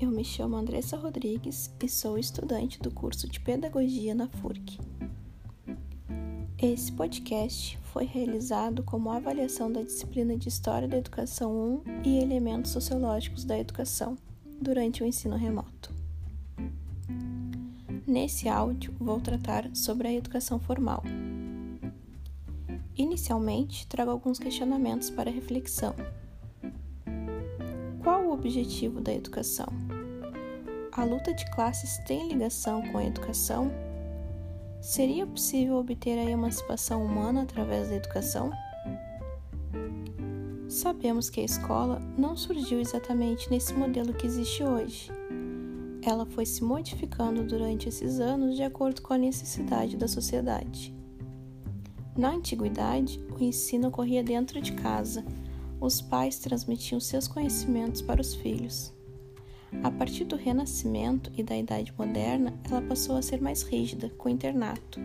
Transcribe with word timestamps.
eu 0.00 0.10
me 0.10 0.24
chamo 0.24 0.56
Andressa 0.56 0.96
Rodrigues 0.96 1.70
e 1.78 1.86
sou 1.86 2.16
estudante 2.16 2.80
do 2.80 2.90
curso 2.90 3.28
de 3.28 3.38
Pedagogia 3.38 4.14
na 4.14 4.26
FURC. 4.28 4.78
Esse 6.56 6.90
podcast 6.92 7.78
foi 7.92 8.06
realizado 8.06 8.82
como 8.82 9.10
avaliação 9.10 9.70
da 9.70 9.82
disciplina 9.82 10.38
de 10.38 10.48
História 10.48 10.88
da 10.88 10.96
Educação 10.96 11.82
1 11.86 12.02
e 12.02 12.18
Elementos 12.18 12.70
Sociológicos 12.70 13.44
da 13.44 13.58
Educação 13.58 14.16
durante 14.58 15.02
o 15.02 15.06
ensino 15.06 15.36
remoto. 15.36 15.94
Nesse 18.06 18.48
áudio, 18.48 18.94
vou 18.98 19.20
tratar 19.20 19.68
sobre 19.76 20.08
a 20.08 20.14
educação 20.14 20.58
formal. 20.58 21.02
Inicialmente, 22.96 23.86
trago 23.86 24.10
alguns 24.10 24.38
questionamentos 24.38 25.10
para 25.10 25.30
reflexão. 25.30 25.94
O 28.28 28.32
objetivo 28.32 29.00
da 29.00 29.10
educação? 29.10 29.68
A 30.92 31.02
luta 31.02 31.32
de 31.32 31.50
classes 31.50 31.96
tem 32.06 32.28
ligação 32.28 32.82
com 32.92 32.98
a 32.98 33.04
educação? 33.06 33.72
Seria 34.82 35.26
possível 35.26 35.76
obter 35.76 36.18
a 36.18 36.30
emancipação 36.30 37.02
humana 37.02 37.44
através 37.44 37.88
da 37.88 37.96
educação? 37.96 38.50
Sabemos 40.68 41.30
que 41.30 41.40
a 41.40 41.44
escola 41.44 42.02
não 42.18 42.36
surgiu 42.36 42.78
exatamente 42.78 43.50
nesse 43.50 43.72
modelo 43.72 44.12
que 44.12 44.26
existe 44.26 44.62
hoje. 44.62 45.10
Ela 46.02 46.26
foi 46.26 46.44
se 46.44 46.62
modificando 46.62 47.42
durante 47.44 47.88
esses 47.88 48.20
anos 48.20 48.56
de 48.56 48.62
acordo 48.62 49.00
com 49.00 49.14
a 49.14 49.18
necessidade 49.18 49.96
da 49.96 50.06
sociedade. 50.06 50.94
Na 52.14 52.32
antiguidade, 52.32 53.24
o 53.34 53.42
ensino 53.42 53.88
ocorria 53.88 54.22
dentro 54.22 54.60
de 54.60 54.72
casa. 54.72 55.24
Os 55.80 56.00
pais 56.00 56.38
transmitiam 56.38 57.00
seus 57.00 57.28
conhecimentos 57.28 58.02
para 58.02 58.20
os 58.20 58.34
filhos. 58.34 58.92
A 59.82 59.90
partir 59.90 60.24
do 60.24 60.34
Renascimento 60.34 61.30
e 61.36 61.42
da 61.42 61.56
Idade 61.56 61.92
Moderna, 61.96 62.54
ela 62.68 62.82
passou 62.82 63.16
a 63.16 63.22
ser 63.22 63.40
mais 63.40 63.62
rígida, 63.62 64.08
com 64.10 64.28
internato. 64.28 64.98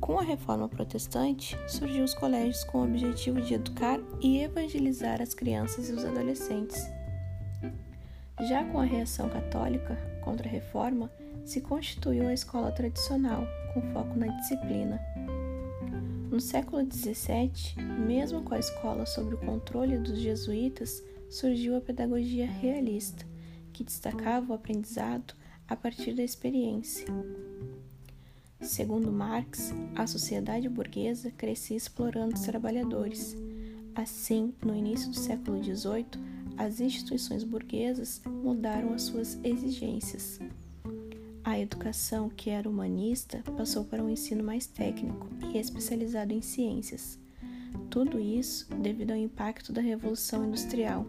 Com 0.00 0.18
a 0.18 0.22
reforma 0.22 0.68
protestante, 0.68 1.56
surgiu 1.66 2.04
os 2.04 2.12
colégios 2.12 2.64
com 2.64 2.78
o 2.78 2.84
objetivo 2.84 3.40
de 3.40 3.54
educar 3.54 3.98
e 4.20 4.42
evangelizar 4.42 5.22
as 5.22 5.32
crianças 5.32 5.88
e 5.88 5.92
os 5.92 6.04
adolescentes. 6.04 6.86
Já 8.48 8.64
com 8.64 8.78
a 8.78 8.84
reação 8.84 9.28
católica 9.28 9.96
contra 10.22 10.46
a 10.46 10.50
reforma, 10.50 11.10
se 11.44 11.60
constituiu 11.60 12.26
a 12.28 12.34
escola 12.34 12.70
tradicional, 12.72 13.46
com 13.72 13.80
foco 13.92 14.18
na 14.18 14.26
disciplina. 14.26 15.00
No 16.36 16.42
século 16.42 16.82
XVII, 16.84 17.82
mesmo 18.06 18.42
com 18.42 18.52
a 18.52 18.58
escola 18.58 19.06
sob 19.06 19.36
o 19.36 19.38
controle 19.38 19.96
dos 19.96 20.18
jesuítas, 20.18 21.02
surgiu 21.30 21.74
a 21.74 21.80
pedagogia 21.80 22.46
realista, 22.46 23.26
que 23.72 23.82
destacava 23.82 24.52
o 24.52 24.54
aprendizado 24.54 25.32
a 25.66 25.74
partir 25.74 26.12
da 26.12 26.22
experiência. 26.22 27.06
Segundo 28.60 29.10
Marx, 29.10 29.72
a 29.94 30.06
sociedade 30.06 30.68
burguesa 30.68 31.30
crescia 31.30 31.74
explorando 31.74 32.34
os 32.34 32.42
trabalhadores. 32.42 33.34
Assim, 33.94 34.52
no 34.62 34.76
início 34.76 35.08
do 35.08 35.16
século 35.16 35.64
XVIII, 35.64 36.04
as 36.58 36.80
instituições 36.80 37.44
burguesas 37.44 38.20
mudaram 38.26 38.92
as 38.92 39.04
suas 39.04 39.38
exigências. 39.42 40.38
A 41.46 41.56
educação, 41.60 42.28
que 42.28 42.50
era 42.50 42.68
humanista, 42.68 43.40
passou 43.56 43.84
para 43.84 44.02
um 44.02 44.10
ensino 44.10 44.42
mais 44.42 44.66
técnico 44.66 45.28
e 45.54 45.58
especializado 45.58 46.32
em 46.32 46.42
ciências. 46.42 47.20
Tudo 47.88 48.18
isso 48.18 48.66
devido 48.74 49.12
ao 49.12 49.16
impacto 49.16 49.72
da 49.72 49.80
Revolução 49.80 50.44
Industrial, 50.44 51.06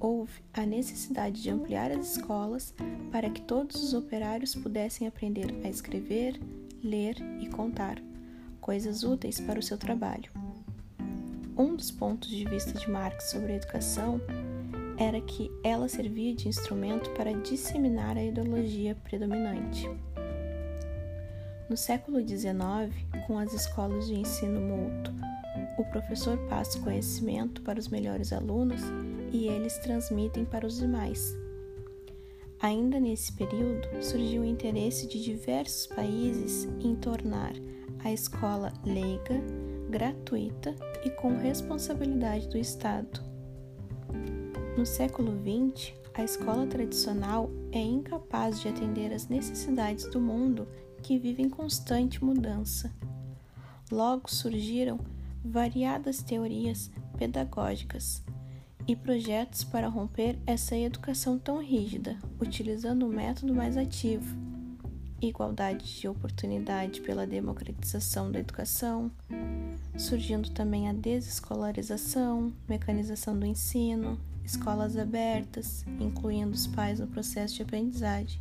houve 0.00 0.32
a 0.50 0.64
necessidade 0.64 1.42
de 1.42 1.50
ampliar 1.50 1.92
as 1.92 2.16
escolas 2.16 2.74
para 3.12 3.28
que 3.28 3.42
todos 3.42 3.84
os 3.84 3.92
operários 3.92 4.54
pudessem 4.54 5.06
aprender 5.06 5.54
a 5.62 5.68
escrever, 5.68 6.40
ler 6.82 7.18
e 7.38 7.46
contar, 7.50 8.02
coisas 8.62 9.04
úteis 9.04 9.38
para 9.38 9.60
o 9.60 9.62
seu 9.62 9.76
trabalho. 9.76 10.32
Um 11.54 11.76
dos 11.76 11.90
pontos 11.90 12.30
de 12.30 12.46
vista 12.46 12.72
de 12.72 12.90
Marx 12.90 13.24
sobre 13.30 13.52
a 13.52 13.56
educação 13.56 14.22
era 14.98 15.20
que 15.20 15.50
ela 15.62 15.88
servia 15.88 16.34
de 16.34 16.48
instrumento 16.48 17.10
para 17.10 17.32
disseminar 17.32 18.16
a 18.16 18.24
ideologia 18.24 18.94
predominante. 19.04 19.88
No 21.68 21.76
século 21.76 22.20
XIX, 22.20 22.94
com 23.26 23.38
as 23.38 23.52
escolas 23.52 24.06
de 24.06 24.14
ensino 24.14 24.60
mútuo, 24.60 25.14
o 25.78 25.84
professor 25.84 26.38
passa 26.48 26.78
conhecimento 26.80 27.62
para 27.62 27.78
os 27.78 27.88
melhores 27.88 28.32
alunos 28.32 28.80
e 29.32 29.48
eles 29.48 29.78
transmitem 29.78 30.44
para 30.44 30.66
os 30.66 30.78
demais. 30.78 31.34
Ainda 32.60 33.00
nesse 33.00 33.32
período, 33.32 33.88
surgiu 34.02 34.42
o 34.42 34.44
interesse 34.44 35.06
de 35.06 35.22
diversos 35.22 35.86
países 35.86 36.64
em 36.80 36.94
tornar 36.94 37.52
a 38.04 38.12
escola 38.12 38.72
leiga, 38.84 39.40
gratuita 39.90 40.74
e 41.04 41.10
com 41.10 41.36
responsabilidade 41.36 42.48
do 42.48 42.58
Estado. 42.58 43.20
No 44.76 44.84
século 44.84 45.32
XX, 45.32 45.92
a 46.12 46.24
escola 46.24 46.66
tradicional 46.66 47.48
é 47.70 47.78
incapaz 47.78 48.60
de 48.60 48.68
atender 48.68 49.12
às 49.12 49.28
necessidades 49.28 50.04
do 50.10 50.20
mundo 50.20 50.66
que 51.00 51.16
vive 51.16 51.44
em 51.44 51.48
constante 51.48 52.24
mudança. 52.24 52.92
Logo 53.88 54.28
surgiram 54.28 54.98
variadas 55.44 56.24
teorias 56.24 56.90
pedagógicas 57.16 58.20
e 58.84 58.96
projetos 58.96 59.62
para 59.62 59.86
romper 59.86 60.36
essa 60.44 60.76
educação 60.76 61.38
tão 61.38 61.62
rígida, 61.62 62.18
utilizando 62.40 63.06
um 63.06 63.10
método 63.10 63.54
mais 63.54 63.76
ativo. 63.76 64.36
Igualdade 65.22 66.00
de 66.00 66.08
oportunidade 66.08 67.00
pela 67.00 67.28
democratização 67.28 68.30
da 68.30 68.40
educação, 68.40 69.08
surgindo 69.96 70.50
também 70.50 70.88
a 70.88 70.92
desescolarização, 70.92 72.52
mecanização 72.68 73.38
do 73.38 73.46
ensino, 73.46 74.18
escolas 74.44 74.96
abertas, 74.96 75.84
incluindo 76.00 76.52
os 76.52 76.66
pais 76.66 77.00
no 77.00 77.06
processo 77.06 77.56
de 77.56 77.62
aprendizagem. 77.62 78.40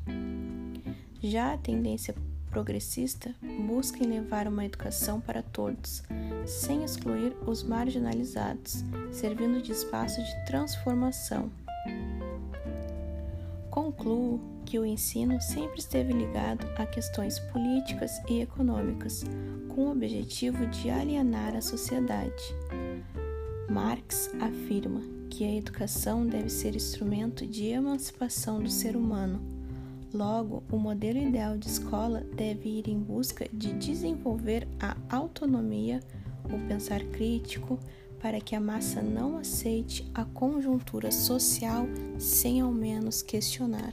Já 1.21 1.53
a 1.53 1.57
tendência 1.57 2.13
progressista 2.49 3.33
busca 3.65 4.05
levar 4.05 4.47
uma 4.47 4.63
educação 4.63 5.19
para 5.19 5.41
todos, 5.41 6.03
sem 6.45 6.83
excluir 6.83 7.35
os 7.47 7.63
marginalizados, 7.63 8.83
servindo 9.11 9.61
de 9.61 9.71
espaço 9.71 10.21
de 10.21 10.45
transformação. 10.45 11.49
Concluo 13.71 14.39
que 14.65 14.77
o 14.77 14.85
ensino 14.85 15.41
sempre 15.41 15.79
esteve 15.79 16.13
ligado 16.13 16.67
a 16.77 16.85
questões 16.85 17.39
políticas 17.39 18.21
e 18.29 18.41
econômicas, 18.41 19.23
com 19.69 19.87
o 19.87 19.91
objetivo 19.91 20.67
de 20.67 20.91
alienar 20.91 21.55
a 21.55 21.61
sociedade. 21.61 22.43
Marx 23.67 24.29
afirma 24.39 25.01
que 25.33 25.44
a 25.44 25.55
educação 25.55 26.27
deve 26.27 26.47
ser 26.47 26.75
instrumento 26.75 27.44
de 27.47 27.66
emancipação 27.66 28.61
do 28.61 28.69
ser 28.69 28.95
humano. 28.95 29.41
Logo, 30.13 30.61
o 30.71 30.77
modelo 30.77 31.17
ideal 31.17 31.57
de 31.57 31.67
escola 31.67 32.23
deve 32.35 32.69
ir 32.69 32.88
em 32.88 32.99
busca 32.99 33.49
de 33.51 33.73
desenvolver 33.73 34.67
a 34.79 34.95
autonomia 35.09 36.01
o 36.45 36.67
pensar 36.67 37.03
crítico, 37.05 37.79
para 38.19 38.39
que 38.39 38.55
a 38.55 38.59
massa 38.59 39.01
não 39.01 39.35
aceite 39.38 40.07
a 40.13 40.23
conjuntura 40.23 41.11
social 41.11 41.88
sem 42.19 42.61
ao 42.61 42.71
menos 42.71 43.23
questionar. 43.23 43.91